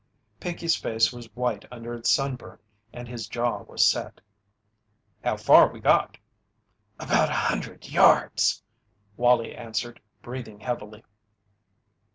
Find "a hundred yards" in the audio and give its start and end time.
7.29-8.63